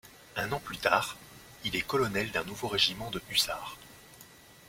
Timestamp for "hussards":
3.29-3.77